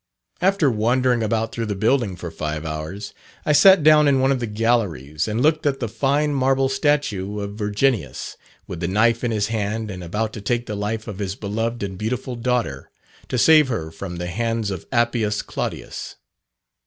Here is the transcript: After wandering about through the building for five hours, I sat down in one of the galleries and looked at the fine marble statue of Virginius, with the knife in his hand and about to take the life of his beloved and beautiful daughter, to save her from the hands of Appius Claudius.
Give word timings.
After 0.41 0.71
wandering 0.71 1.21
about 1.21 1.51
through 1.51 1.67
the 1.67 1.75
building 1.75 2.15
for 2.15 2.31
five 2.31 2.65
hours, 2.65 3.13
I 3.45 3.51
sat 3.51 3.83
down 3.83 4.07
in 4.07 4.19
one 4.19 4.31
of 4.31 4.39
the 4.39 4.47
galleries 4.47 5.27
and 5.27 5.41
looked 5.43 5.67
at 5.67 5.79
the 5.79 5.87
fine 5.87 6.33
marble 6.33 6.69
statue 6.69 7.39
of 7.39 7.53
Virginius, 7.53 8.35
with 8.65 8.79
the 8.79 8.87
knife 8.87 9.23
in 9.23 9.29
his 9.29 9.49
hand 9.49 9.91
and 9.91 10.03
about 10.03 10.33
to 10.33 10.41
take 10.41 10.65
the 10.65 10.73
life 10.75 11.07
of 11.07 11.19
his 11.19 11.35
beloved 11.35 11.83
and 11.83 11.99
beautiful 11.99 12.35
daughter, 12.35 12.89
to 13.27 13.37
save 13.37 13.67
her 13.67 13.91
from 13.91 14.15
the 14.15 14.25
hands 14.25 14.71
of 14.71 14.87
Appius 14.91 15.43
Claudius. 15.43 16.15